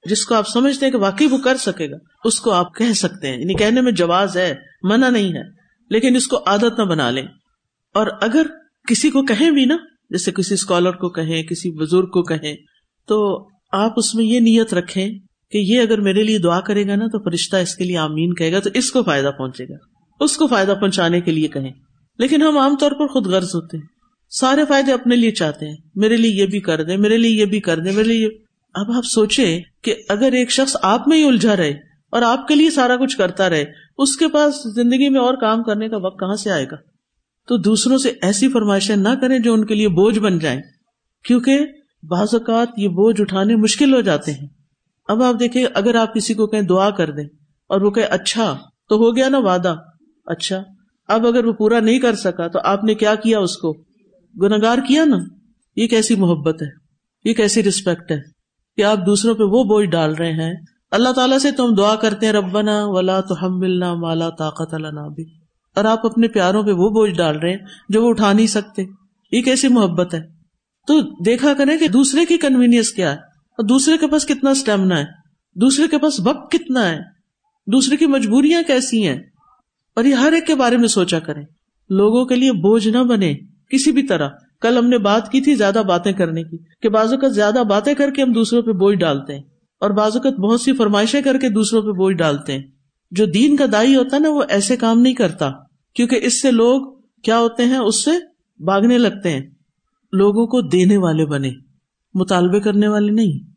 [0.05, 2.93] جس کو آپ سمجھتے ہیں کہ واقعی وہ کر سکے گا، اس کو آپ کہہ
[2.93, 5.43] سکتے ہیں۔ یعنی کہنے میں جواز ہے، منع نہیں ہے،
[5.89, 7.27] لیکن اس کو عادت نہ بنا لیں۔
[7.93, 8.45] اور اگر
[8.87, 9.77] کسی کو کہیں بھی نا،
[10.09, 12.55] جیسے کسی اسکالر کو کہیں، کسی بزرگ کو کہیں،
[13.07, 16.95] تو آپ اس میں یہ نیت رکھیں کہ یہ اگر میرے لیے دعا کرے گا
[16.95, 19.75] نا تو فرشتہ اس کے لیے آمین کہے گا تو اس کو فائدہ پہنچے گا۔
[20.19, 21.71] اس کو فائدہ پہنچانے کے لیے کہیں۔
[22.19, 23.83] لیکن ہم عام طور پر خود غرض ہوتے ہیں۔
[24.29, 27.45] سارے فائدے اپنے لیے چاہتے ہیں۔ میرے لیے یہ بھی کر دیں، میرے لیے یہ
[27.45, 28.27] بھی کر دیں، میرے لیے
[28.73, 31.69] اب آپ سوچیں کہ اگر ایک شخص آپ میں ہی الجھا رہے
[32.11, 33.65] اور آپ کے لیے سارا کچھ کرتا رہے،
[33.97, 36.75] اس کے پاس زندگی میں اور کام کرنے کا وقت کہاں سے آئے گا؟
[37.47, 40.61] تو دوسروں سے ایسی فرمائشیں نہ کریں جو ان کے لیے بوجھ بن جائیں۔
[41.23, 41.59] کیونکہ
[42.03, 44.47] بعض اوقات یہ بوجھ اٹھانے مشکل ہو جاتے ہیں۔
[45.07, 47.25] اب آپ دیکھیں، اگر آپ کسی کو کہیں دعا کر دیں
[47.67, 48.57] اور وہ کہ اچھا
[48.89, 49.75] تو ہو گیا نا وعدہ۔
[50.25, 50.63] اچھا
[51.07, 53.73] اب اگر وہ پورا نہیں کر سکا، تو آپ نے کیا کیا اس کو؟
[54.41, 55.17] گناگار کیا نا۔
[55.75, 56.67] یہ کیسی محبت ہے؟
[57.29, 58.19] یہ کیسی ریسپیکٹ ہے
[58.77, 60.53] کہ آپ دوسروں پہ وہ بوجھ ڈال رہے ہیں۔
[60.91, 65.09] اللہ تعالیٰ سے تم دعا کرتے ہیں، ربنا ولا تو ہم ملنا مالا طاقت اللہ
[65.15, 65.25] بھی
[65.75, 67.57] اور آپ اپنے پیاروں پہ وہ بوجھ ڈال رہے ہیں
[67.89, 68.83] جو وہ اٹھا نہیں سکتے۔
[69.31, 70.19] یہ کیسی محبت ہے؟
[70.87, 73.26] تو دیکھا کریں کہ دوسرے کی کنوینئنس کیا ہے۔
[73.57, 75.05] اور دوسرے کے پاس کتنا اسٹیمنا ہے؟
[75.55, 76.99] دوسرے کے پاس وقت کتنا ہے؟
[77.67, 79.19] دوسرے کی مجبوریاں کیسی ہیں؟
[79.95, 81.43] اور یہ ہر ایک کے بارے میں سوچا کریں۔
[81.89, 83.35] لوگوں کے لیے بوجھ نہ بنے
[83.69, 84.29] کسی بھی طرح۔
[84.61, 87.93] کل ہم نے بات کی تھی زیادہ باتیں کرنے کی کہ بازو کا زیادہ باتیں
[87.93, 89.43] کر کے ہم دوسروں پہ بوجھ ڈالتے ہیں
[89.79, 92.63] اور بازو کا بہت سی فرمائشیں کر کے دوسروں پہ بوجھ ڈالتے ہیں۔
[93.11, 95.51] جو دین کا دائی ہوتا ہے نا وہ ایسے کام نہیں کرتا۔
[95.95, 98.11] کیونکہ اس سے لوگ کیا ہوتے ہیں؟ اس سے
[98.63, 99.49] بھاگنے لگتے ہیں۔
[100.13, 101.66] لوگوں کو دینے والے بنے۔
[102.13, 103.51] مطالبے کرنے والے نہیں۔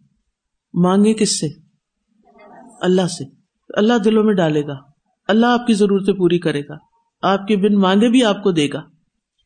[0.74, 1.46] مانگے کس سے؟
[2.80, 3.24] اللہ سے۔
[3.68, 4.74] اللہ دلوں میں ڈالے گا۔
[5.28, 6.74] اللہ آپ کی ضرورتیں پوری کرے گا۔
[7.22, 8.82] آپ کے بن مانگے بھی آپ کو دے گا۔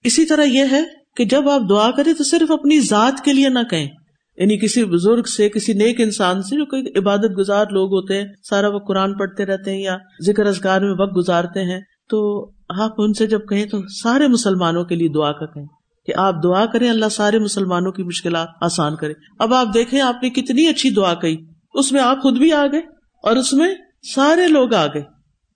[0.04, 0.82] اسی طرح یہ ہے
[1.16, 3.88] کہ جب آپ دعا کریں تو صرف اپنی ذات کے لیے نہ کہیں۔
[4.36, 8.28] یعنی کسی بزرگ سے، کسی نیک انسان سے، جو کوئی عبادت گزار لوگ ہوتے ہیں،
[8.42, 12.92] سارا وہ قرآن پڑھتے رہتے ہیں یا ذکر ازگار میں وقت گزارتے ہیں، تو آپ
[12.98, 15.66] ان سے جب کہیں تو سارے مسلمانوں کے لیے دعا کا کہیں۔
[16.06, 20.22] کہ آپ دعا کریں، اللہ سارے مسلمانوں کی مشکلات آسان کرے۔ اب آپ دیکھیں، آپ
[20.22, 21.36] نے کتنی اچھی دعا کہی۔
[21.74, 22.80] اس میں آپ خود بھی آ گئے
[23.22, 23.74] اور اس میں
[24.14, 25.02] سارے لوگ آ گئے۔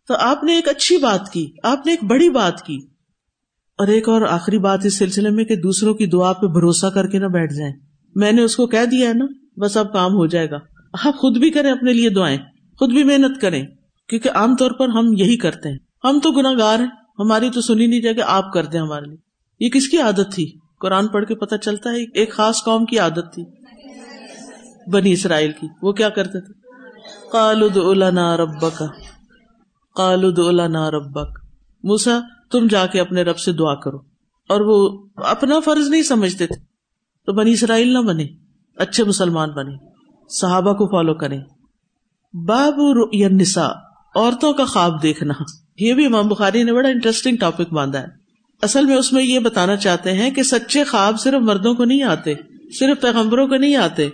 [0.09, 2.79] تو آپ نے ایک اچھی بات کی، آپ نے ایک بڑی بات کی۔
[3.79, 7.07] اور ایک اور آخری بات اس سلسلے میں کہ دوسروں کی دعا پہ بھروسہ کر
[7.07, 7.75] کے نہ بیٹھ جائیں۔
[8.15, 10.59] میں نے اس کو کہہ دیا ہے نا، بس اب کام ہو جائے گا۔
[11.05, 12.39] آپ خود بھی کریں اپنے لیے دعائیں،
[12.79, 13.67] خود بھی محنت کریں۔
[14.09, 16.87] کیونکہ عام طور پر ہم یہی کرتے ہیں۔ ہم تو گناگار ہیں،
[17.19, 19.28] ہماری تو سنی نہیں جائے کہ آپ کرتے ہیں ہمارے لیے۔
[19.61, 22.99] یہ کس کی عادت تھی؟ قرآن پڑھ کے پتا چلتا ہے، ایک خاص قوم کی
[22.99, 23.45] عادت تھی،
[24.91, 26.69] بنی اسرائیل کی۔ وہ کیا کرتے تھے؟
[27.33, 27.77] کالد
[28.17, 28.83] ربک
[29.95, 30.39] کالد
[30.75, 31.39] ربک۔
[31.85, 33.97] موسا تم جا کے اپنے رب سے دعا کرو۔
[34.49, 36.57] اور وہ اپنا فرض نہیں سمجھتے تھے۔
[37.27, 38.27] تو بنی اسرائیل نہ بنے،
[38.77, 39.77] اچھے مسلمان بنے،
[40.41, 41.41] صحابہ کو فالو کریں۔
[42.35, 42.75] باب
[43.31, 43.67] نسا
[44.15, 45.35] عورتوں کا خواب دیکھنا۔
[45.79, 48.18] یہ بھی امام بخاری نے بڑا انٹرسٹنگ ٹاپک باندھا ہے۔
[48.63, 52.03] اصل میں اس میں یہ بتانا چاہتے ہیں کہ سچے خواب صرف مردوں کو نہیں
[52.03, 52.35] آتے،
[52.81, 54.09] صرف پیغمبروں کو نہیں آتے،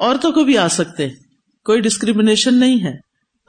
[0.00, 1.08] عورتوں کو بھی آ سکتے۔
[1.64, 2.96] کوئی ڈسکریمنیشن نہیں ہے۔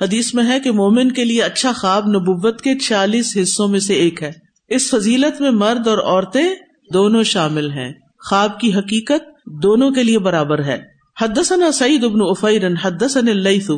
[0.02, 3.94] حدیث میں ہے کہ مومن کے لیے اچھا خواب نبوت کے چھیالیس حصوں میں سے
[3.94, 4.32] ایک ہے۔
[4.68, 6.50] اس فضیلت میں مرد اور عورتیں
[6.94, 7.94] دونوں شامل ہیں۔
[8.30, 10.82] خواب کی حقیقت دونوں کے لیے برابر ہے۔
[11.22, 13.70] حدثنا سعید ابن افیر حدثني الليث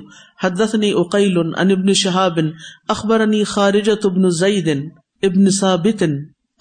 [0.43, 2.39] حدثني اقيل عن ابن شهاب
[2.87, 4.67] اخبرني خارجة ابن زيد
[5.21, 6.03] ابن ثابت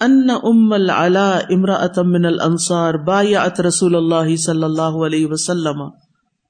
[0.01, 5.79] ان ام العلاء امرأة من الانصار بايعت رسول الله صلى الله عليه وسلم.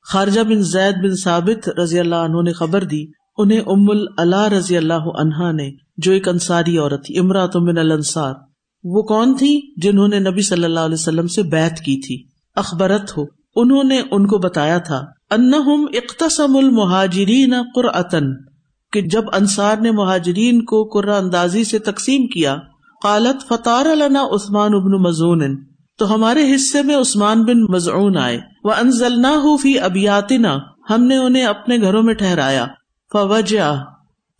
[0.05, 2.99] خارجہ بن زید بن ثابت رضی اللہ عنہ نے خبر دی،
[3.37, 8.33] انہیں ام اللہ رضی اللہ عنہا نے، جو ایک انصاری عورت تھی امراۃ من الانصار
[8.83, 12.21] وہ کون تھی؟ جنہوں نے نبی صلی اللہ علیہ وسلم سے بیعت کی تھی۔
[12.55, 18.33] اخبرت ہو، انہوں نے ان کو بتایا تھا، انہم اقتسم المہاجرین قرعتن
[18.93, 22.57] کہ جب انصار نے مہاجرین کو قرآن اندازی سے تقسیم کیا
[23.01, 25.55] قالت فتار لنا عثمان ابن مزون
[25.99, 29.25] تو ہمارے حصے میں عثمان بن مزعون آئے۔ وہ انزل
[29.61, 30.57] فی ابیاتنا
[30.89, 32.65] ہم نے انہیں اپنے گھروں میں ٹھہرایا۔
[33.11, 33.73] فوجا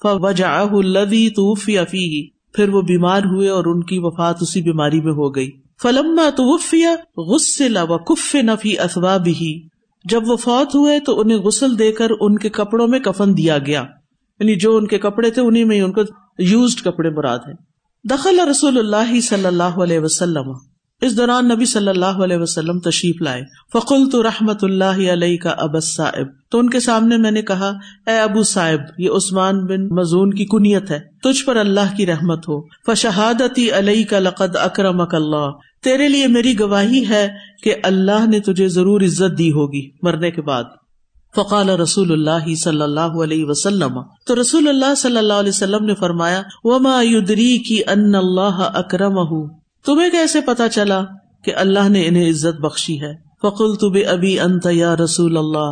[0.01, 5.13] فوجا الذي توفي فيه، پھر وہ بیمار ہوئے اور ان کی وفات اسی بیماری میں
[5.13, 6.83] ہو گئی۔ فلما توفي،
[7.17, 9.57] غسل وكفن في اثوابه
[10.03, 13.57] جب وہ فوت ہوئے، تو انہیں غسل دے کر ان کے کپڑوں میں کفن دیا
[13.57, 13.83] گیا۔
[14.39, 16.01] یعنی جو ان کے کپڑے تھے، انہیں میں ان کو
[16.39, 17.66] یوزڈ کپڑے مراد ہیں۔
[18.09, 20.51] دخل رسول اللہ صلی اللہ علیہ وسلم.
[21.01, 23.41] اس دوران نبی صلی اللہ علیہ وسلم تشریف لائے.
[23.73, 27.73] فقل تو رحمت اللہ علیہ کا ابس صاحب تو ان کے سامنے میں نے کہا،
[28.07, 30.99] اے ابو صاحب یہ عثمان بن مزون کی کنیت ہے.
[31.23, 32.61] تجھ پر اللہ کی رحمت ہو.
[32.61, 35.49] فشہادتی علیہ کا لقد اکرم اللہ.
[35.83, 37.29] تیرے لیے میری گواہی ہے
[37.63, 39.89] کہ اللہ نے تجھے ضرور عزت دی ہوگی.
[40.01, 40.63] مرنے کے بعد.
[41.37, 45.95] فقال رسول اللہ صلی اللہ علیہ وسلم، تو رسول اللہ صلی اللہ علیہ وسلم نے
[45.95, 49.47] فرمایا، وما یدری کی ان اللہ اکرم
[49.85, 51.03] تمہیں کیسے پتا چلا
[51.43, 55.71] کہ اللہ نے انہیں عزت بخشی ہے؟ فقل تو بے ابھی انت یا رسول اللہ۔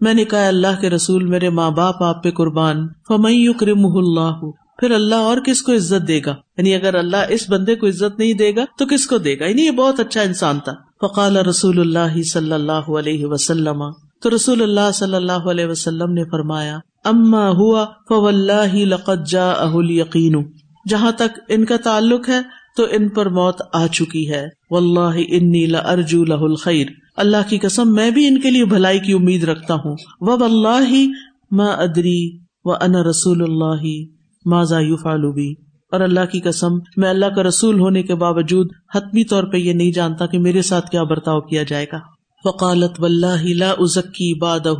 [0.00, 4.50] میں نے کہا، اللہ کے رسول میرے ماں باپ آپ پہ قربان فمئی کرم اللہ۔
[4.78, 8.18] پھر اللہ اور کس کو عزت دے گا؟ یعنی اگر اللہ اس بندے کو عزت
[8.18, 11.36] نہیں دے گا، تو کس کو دے گا؟ یعنی یہ بہت اچھا انسان تھا۔ فقال
[11.36, 13.82] رسول اللہ صلی اللہ علیہ وسلم۔
[14.22, 20.44] تو رسول اللہ صلی اللہ علیہ وسلم نے فرمایا، اما ہوا فواللہ لقد جاءہ الیقین۔
[20.88, 22.40] جہاں تک ان کا تعلق ہے،
[22.76, 27.94] تو ان پر موت آ چکی ہے۔ و اللہ ارجو لہ الخیر۔ اللہ کی قسم،
[27.94, 31.08] میں بھی ان کے لیے بھلائی کی امید رکھتا ہوں۔ و اللہ
[31.50, 34.04] ما ادری و ان رسول اللہ
[34.46, 35.52] ماضا فالوبی
[35.92, 39.72] اور اللہ کی قسم، میں اللہ کا رسول ہونے کے باوجود حتمی طور پہ یہ
[39.72, 44.74] نہیں جانتا کہ میرے ساتھ کیا برتاؤ کیا جائے گا۔ وقالت واللہ لا ازکی بادہ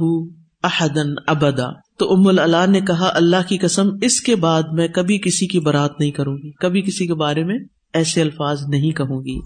[0.62, 5.18] احدن ابدا۔ تو ام اللہ نے کہا، اللہ کی قسم، اس کے بعد میں کبھی
[5.18, 7.58] کسی کی برات نہیں کروں گی۔ کبھی کسی کے بارے میں
[7.92, 9.40] ایسے الفاظ نہیں کہوں گی۔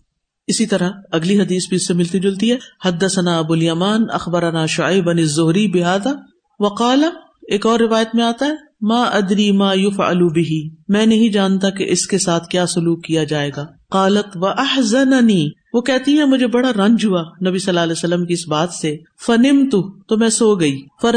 [0.47, 4.67] اسی طرح اگلی حدیث بھی اس سے ملتی جلتی ہے۔ حد ثنا ابو الیمان، اخبرنا
[4.67, 6.09] شعیب بن زہری بحادہ
[6.61, 7.05] وقال،
[7.49, 11.87] ایک اور روایت میں آتا ہے، ما ادری ما یوف الوبی میں نہیں جانتا کہ
[11.89, 16.47] اس کے ساتھ کیا سلوک کیا جائے گا۔ قالت و احزننی وہ کہتی ہیں، مجھے
[16.47, 19.69] بڑا رنج ہوا نبی صلی اللہ علیہ وسلم کی اس بات سے۔ فنم
[20.09, 21.17] تو میں سو گئی۔ فر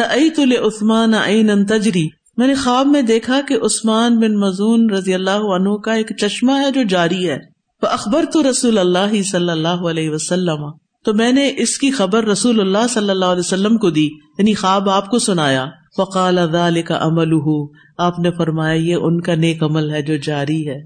[0.68, 5.76] عثمان عین تجری میں نے خواب میں دیکھا کہ عثمان بن مزون رضی اللہ عنہ
[5.76, 7.40] کا ایک چشمہ ہے جو جاری ہے۔
[7.82, 10.64] اخبر تو رسول اللہ صلی اللہ علیہ وسلم۔
[11.06, 14.54] تو میں نے اس کی خبر رسول اللہ صلی اللہ علیہ وسلم کو دی یعنی
[14.54, 15.66] خواب آپ کو سنایا۔
[15.98, 17.30] فقال کا عمل
[17.98, 20.80] آپ نے فرمایا، یہ ان کا نیک عمل ہے جو جاری ہے۔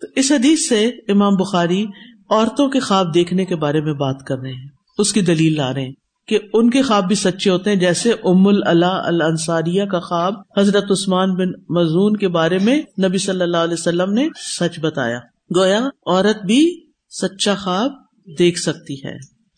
[0.00, 1.86] تو اس حدیث سے امام بخاری
[2.30, 5.74] عورتوں کے خواب دیکھنے کے بارے میں بات کر رہے ہیں۔ اس کی دلیل لا
[5.74, 5.92] رہے ہیں
[6.28, 10.90] کہ ان کے خواب بھی سچے ہوتے ہیں، جیسے ام اللہ الانصاریہ کا خواب حضرت
[10.90, 14.28] عثمان بن مزون کے بارے میں نبی صلی اللہ علیہ وسلم نے
[14.60, 15.18] سچ بتایا۔
[15.56, 16.86] گویا عورت بھی
[17.20, 17.92] سچا خواب
[18.38, 19.14] دیکھ سکتی ہے۔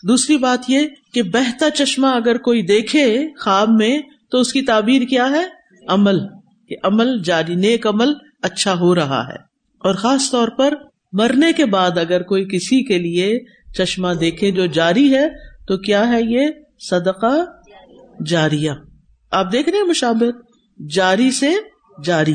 [0.09, 0.81] دوسری بات یہ
[1.15, 3.99] کہ بہتا چشمہ اگر کوئی دیکھے خواب میں،
[4.31, 5.45] تو اس کی تعبیر کیا ہے؟
[5.89, 6.19] عمل،
[6.69, 9.37] کہ عمل جاری، نیک عمل اچھا ہو رہا ہے۔
[9.79, 10.75] اور خاص طور پر
[11.13, 13.39] مرنے کے بعد اگر کوئی کسی کے لیے
[13.79, 15.29] چشمہ دیکھے جو جاری ہے،
[15.67, 16.47] تو کیا ہے یہ؟
[16.91, 17.45] صدقہ
[18.27, 18.71] جاریہ۔
[19.31, 20.35] آپ دیکھ رہے ہیں مشابت
[20.91, 21.51] جاری سے
[22.05, 22.35] جاری۔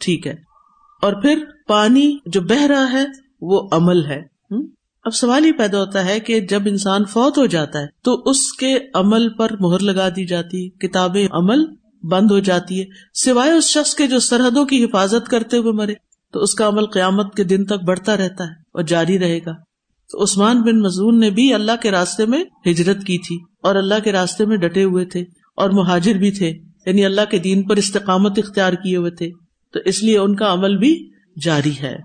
[0.00, 0.34] ٹھیک ہے۔
[1.02, 3.04] اور پھر پانی جو بہ رہا ہے،
[3.40, 4.38] وہ عمل ہے۔
[5.04, 8.52] اب سوال ہی پیدا ہوتا ہے کہ جب انسان فوت ہو جاتا ہے، تو اس
[8.52, 11.58] کے عمل پر مہر لگا دی جاتی، کتابیں عمل
[12.02, 16.07] بند ہو جاتی ہے سوائے اس شخص کے جو سرحدوں کی حفاظت کرتے ہوئے مرے۔
[16.32, 19.52] تو اس کا عمل قیامت کے دن تک بڑھتا رہتا ہے اور جاری رہے گا۔
[20.12, 23.94] تو عثمان بن مزون نے بھی اللہ کے راستے میں ہجرت کی تھی اور اللہ
[24.04, 25.20] کے راستے میں ڈٹے ہوئے تھے
[25.56, 26.52] اور مہاجر بھی تھے
[26.86, 29.30] یعنی اللہ کے دین پر استقامت اختیار کیے ہوئے تھے۔
[29.72, 31.10] تو اس لیے ان کا عمل بھی
[31.44, 31.96] جاری ہے۔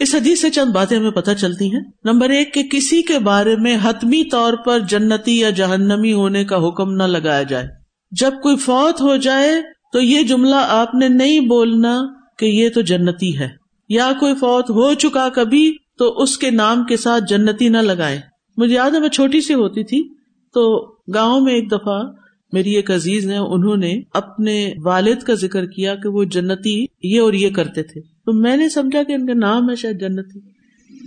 [0.00, 3.56] اس حدیث سے چند باتیں ہمیں پتہ چلتی ہیں۔ نمبر ایک کہ کسی کے بارے
[3.56, 7.68] میں حتمی طور پر جنتی یا جہنمی ہونے کا حکم نہ لگایا جائے۔
[8.10, 9.52] جب کوئی فوت ہو جائے
[9.92, 12.02] تو یہ جملہ آپ نے نہیں بولنا
[12.38, 13.61] کہ یہ تو جنتی ہے۔
[13.92, 18.20] یا کوئی فوت ہو چکا کبھی تو اس کے نام کے ساتھ جنتی نہ لگائے۔
[18.56, 20.14] مجھے یاد ہے میں چھوٹی سی ہوتی تھی
[20.54, 22.02] تو گاؤں میں ایک دفعہ
[22.52, 27.20] میری ایک عزیز نے انہوں نے اپنے والد کا ذکر کیا کہ وہ جنتی یہ
[27.20, 30.38] اور یہ کرتے تھے۔ تو میں نے سمجھا کہ ان کا نام ہے شاید جنتی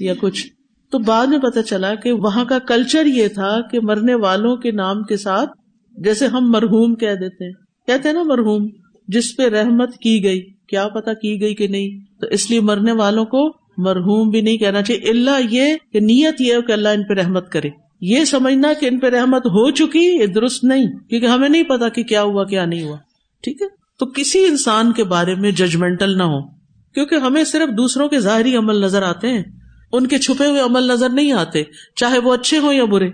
[0.06, 0.48] یا کچھ۔
[0.92, 4.72] تو بعد میں پتا چلا کہ وہاں کا کلچر یہ تھا کہ مرنے والوں کے
[4.72, 5.50] نام کے ساتھ
[5.98, 7.54] جیسے ہم مرحوم کہہ دیتے ہیں۔
[7.88, 8.68] کہتے ہیں نا مرحوم،
[9.08, 12.92] جس پہ رحمت کی گئی۔ کیا پتا کی گئی کہ نہیں؟ تو اس لیے مرنے
[12.92, 17.04] والوں کو مرحوم بھی نہیں کہنا چاہیے۔ اللہ یہ کہ نیت یہ کہ اللہ ان
[17.04, 17.70] پہ رحمت کرے۔
[18.02, 21.90] یہ سمجھنا کہ ان پہ رحمت ہو چکی یہ درست نہیں، کیونکہ ہمیں نہیں پتا
[21.90, 22.98] کہ کیا ہوا، کیا نہیں ہوا۔
[23.44, 23.68] ٹھیک ہے؟
[24.00, 26.42] تو کسی انسان کے بارے میں ججمنٹل نہ ہو،
[26.94, 29.44] کیونکہ ہمیں صرف دوسروں کے ظاہری عمل نظر آتے ہیں۔
[29.92, 31.64] ان کے چھپے ہوئے عمل نظر نہیں آتے،
[31.96, 33.10] چاہے وہ اچھے ہوں یا برے۔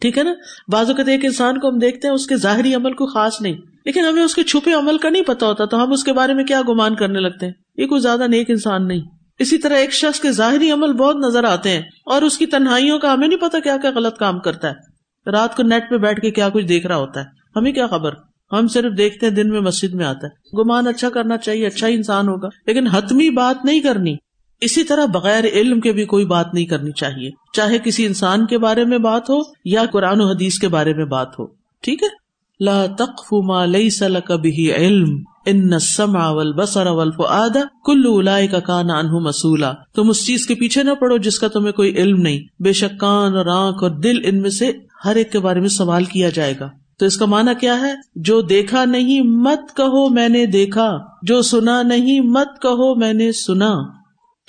[0.00, 0.32] ٹھیک ہے نا؟
[0.68, 3.56] بازو اوقات ایک انسان کو ہم دیکھتے ہیں اس کے ظاہری عمل کو خاص نہیں،
[3.84, 6.34] لیکن ہمیں اس کے چھپے عمل کا نہیں پتا ہوتا تو ہم اس کے بارے
[6.34, 9.00] میں کیا گمان کرنے لگتے ہیں؟ یہ کوئی زیادہ نیک انسان نہیں۔
[9.38, 12.98] اسی طرح ایک شخص کے ظاہری عمل بہت نظر آتے ہیں اور اس کی تنہائیوں
[12.98, 16.20] کا ہمیں نہیں پتا کیا کیا غلط کام کرتا ہے۔ رات کو نیٹ پہ بیٹھ
[16.20, 17.24] کے کیا کچھ دیکھ رہا ہوتا ہے۔
[17.56, 18.14] ہمیں کیا خبر؟
[18.52, 21.88] ہم صرف دیکھتے ہیں دن میں مسجد میں آتا ہے۔ گمان اچھا کرنا چاہیے اچھا
[21.88, 24.16] ہی انسان ہوگا، لیکن حتمی بات نہیں کرنی۔
[24.60, 28.58] اسی طرح بغیر علم کے بھی کوئی بات نہیں کرنی چاہیے۔ چاہے کسی انسان کے
[28.58, 31.46] بارے میں بات ہو یا قرآن و حدیث کے بارے میں بات ہو۔
[31.82, 32.20] ٹھیک ہے؟
[32.64, 39.20] لا تقف ما ليس لك به علم، ان السمع والبصر والفؤاد كل اولئك كان عنه
[39.20, 42.72] مسؤولا تم اس چیز کے پیچھے نہ پڑو جس کا تمہیں کوئی علم نہیں۔ بے
[42.72, 44.72] شک کان اور آنکھ اور دل ان میں سے
[45.04, 46.68] ہر ایک کے بارے میں سوال کیا جائے گا۔
[46.98, 51.42] تو اس کا معنی کیا ہے؟ جو دیکھا نہیں مت کہو میں نے دیکھا، جو
[51.42, 53.99] سنا نہیں مت کہو میں نے سنا۔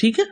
[0.01, 0.23] ٹھیک ہے؟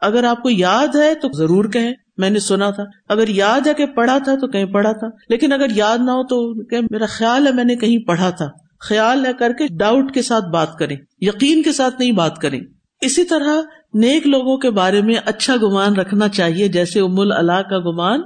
[0.00, 3.74] اگر آپ کو یاد ہے تو ضرور کہیں، میں نے سنا تھا۔ اگر یاد ہے
[3.74, 7.06] کہ پڑھا تھا تو کہیں پڑھا تھا۔ لیکن اگر یاد نہ ہو تو کہ میرا
[7.06, 8.48] خیال ہے میں نے کہیں پڑھا تھا۔
[8.80, 12.60] خیال ہے کر کے ڈاؤٹ کے ساتھ بات کریں، یقین کے ساتھ نہیں بات کریں۔
[13.00, 13.60] اسی طرح
[13.94, 18.20] نیک لوگوں کے بارے میں اچھا گمان رکھنا چاہیے، جیسے ام اللہ کا گمان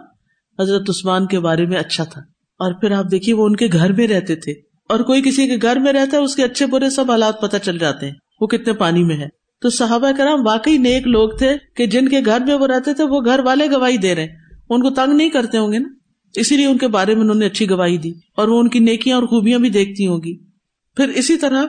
[0.58, 2.20] حضرت عثمان کے بارے میں اچھا تھا۔
[2.58, 4.52] اور پھر آپ دیکھیے، وہ ان کے گھر میں رہتے تھے۔
[4.88, 7.56] اور کوئی کسی کے گھر میں رہتا ہے، اس کے اچھے برے سب حالات پتہ
[7.56, 11.56] چل جاتے ہیں۔ وہ کتنے پانی میں ہے تو صحابہ کرام واقعی نیک لوگ تھے
[11.76, 14.28] کہ جن کے گھر میں وہ رہتے تھے، وہ گھر والے گواہی دے رہے
[14.70, 15.88] ان کو تنگ نہیں کرتے ہوں گے نا؟
[16.34, 18.78] اسی لیے ان کے بارے میں انہوں نے اچھی گواہی دی اور وہ ان کی
[18.78, 20.36] نیکیاں اور خوبیاں بھی دیکھتی ہوں گی۔
[20.96, 21.64] پھر اسی طرح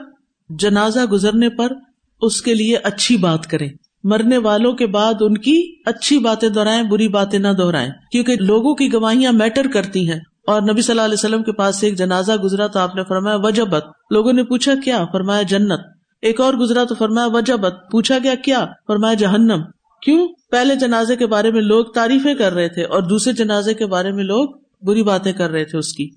[0.48, 1.72] جنازہ گزرنے پر
[2.20, 3.68] اس کے لیے اچھی بات کریں۔
[4.04, 8.74] مرنے والوں کے بعد ان کی اچھی باتیں دہرائیں، بری باتیں نہ دہرائیں۔ کیونکہ لوگوں
[8.74, 11.98] کی گواہیاں میٹر کرتی ہیں۔ اور نبی صلی اللہ علیہ وسلم کے پاس سے ایک
[11.98, 15.95] جنازہ گزرا تو آپ نے فرمایا، وجبت۔ لوگوں نے پوچھا، کیا؟ فرمایا، جنت۔
[16.26, 19.62] ایک اور گزرا تو فرمایا وجہ بت پوچھا گیا، کیا؟ فرمایا، جہنم۔
[20.02, 23.86] کیوں؟ پہلے جنازے کے بارے میں لوگ تعریفیں کر رہے تھے اور دوسرے جنازے کے
[23.86, 24.48] بارے میں لوگ
[24.82, 26.10] بری باتیں کر رہے تھے اس کی۔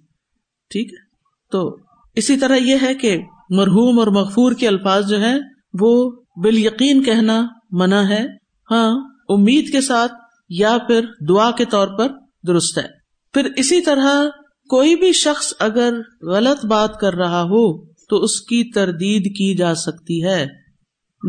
[0.69, 0.97] ٹھیک ہے؟
[1.51, 1.77] تو
[2.15, 5.39] اسی طرح یہ ہے کہ مرحوم اور مغفور کے الفاظ جو ہیں،
[5.79, 6.11] وہ
[6.43, 8.25] بال یقین کہنا منع ہے۔
[8.71, 10.13] ہاں امید کے ساتھ
[10.49, 12.07] یا پھر دعا کے طور پر
[12.47, 12.87] درست ہے۔
[13.33, 14.29] پھر اسی طرح
[14.69, 19.75] کوئی بھی شخص اگر غلط بات کر رہا ہو تو اس کی تردید کی جا
[19.75, 20.47] سکتی ہے۔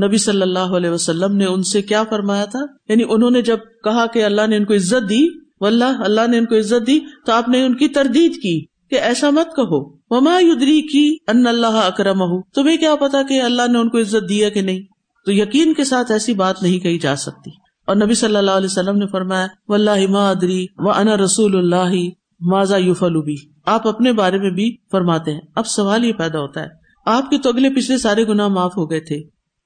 [0.07, 3.59] نبی صلی اللہ علیہ وسلم نے ان سے کیا فرمایا تھا؟ یعنی انہوں نے جب
[3.85, 5.29] کہا کہ اللہ نے ان کو عزت دی،
[5.61, 9.01] واللہ، اللہ نے ان کو عزت دی، تو آپ نے ان کی تردید کی کہ
[9.01, 13.79] ایسا مت کہو۔ وما یدری کی ان اللہ اکرم تمہیں کیا پتا کہ اللہ نے
[13.79, 14.81] ان کو عزت دیا کہ نہیں؟
[15.27, 17.51] تو یقین کے ساتھ ایسی بات نہیں کہی جا سکتی۔
[17.87, 22.11] اور نبی صلی اللہ علیہ وسلم نے فرمایا، واللہ ما ادری و انا رسول اللہ
[22.41, 26.63] ماضا یوفلو بھی آپ اپنے بارے میں بھی فرماتے ہیں۔ اب سوال یہ پیدا ہوتا
[26.63, 26.67] ہے،
[27.07, 29.17] آپ کے تو اگلے پچھلے سارے گنا معاف ہو گئے تھے،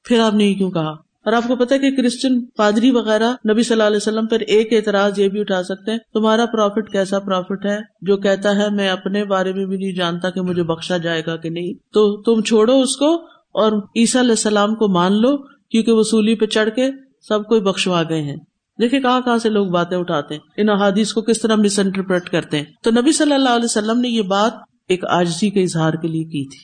[0.05, 0.91] پھر آپ نے یہ کیوں کہا؟
[1.25, 4.73] اور آپ کو پتا کہ کرسچن پادری وغیرہ نبی صلی اللہ علیہ وسلم پر ایک
[4.73, 8.89] اعتراض یہ بھی اٹھا سکتے ہیں، تمہارا پروفٹ کیسا پروفٹ ہے جو کہتا ہے، میں
[8.89, 12.43] اپنے بارے میں بھی نہیں جانتا کہ مجھے بخشا جائے گا کہ نہیں۔ تو تم
[12.43, 13.15] چھوڑو اس کو
[13.55, 15.37] اور عیسیٰ علیہ السلام کو مان لو،
[15.71, 16.91] کیونکہ وصولی پہ چڑھ کے
[17.29, 18.37] سب کوئی بخشوا گئے ہیں۔
[18.81, 22.29] دیکھیں کہاں کہاں سے لوگ باتیں اٹھاتے ہیں، ان احادیث کو کس طرح مس انٹرپریٹ
[22.29, 24.53] کرتے ہیں۔ تو نبی صلی اللہ علیہ وسلم نے یہ بات
[24.89, 26.59] ایک آجزی کے اظہار کے لیے کی تھی،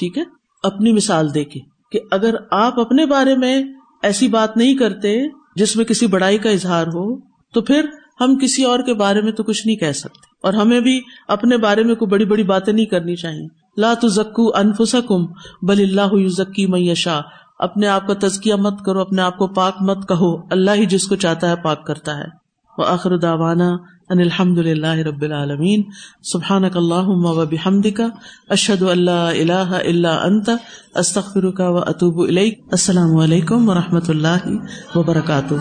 [0.00, 0.22] ٹھیک ہے؟
[0.62, 1.60] اپنی مثال دے کے
[1.92, 3.62] کہ اگر آپ اپنے بارے میں
[4.02, 7.20] ایسی بات نہیں کرتے جس میں کسی بڑائی کا اظہار ہو،
[7.54, 7.86] تو پھر
[8.20, 11.56] ہم کسی اور کے بارے میں تو کچھ نہیں کہہ سکتے۔ اور ہمیں بھی اپنے
[11.56, 15.26] بارے میں کوئی بڑی بڑی باتیں نہیں کرنی چاہیے۔ لا تو زکو انفسکم
[15.62, 17.20] بل اللہ ذکی میشا
[17.64, 21.06] اپنے آپ کا تزکیہ مت کرو، اپنے آپ کو پاک مت کہو۔ اللہ ہی جس
[21.06, 22.44] کو چاہتا ہے پاک کرتا ہے۔
[22.78, 23.68] وہ آخر داوانا
[24.10, 25.82] ان الحمد للہ رب العالمین۔
[26.22, 28.06] سبحان اللہ و بحمد کا
[28.48, 30.50] اشد اللہ اللہ اللہ انت۔
[30.94, 34.48] استخر کا و اطوب السلام علیکم و رحمۃ اللہ
[34.94, 35.54] وبرکاتہ۔